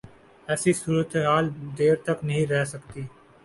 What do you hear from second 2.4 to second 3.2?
رہ سکتی۔